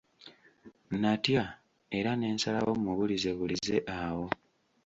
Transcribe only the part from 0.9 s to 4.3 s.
Natya era ne nsalawo mubulizebulize awo.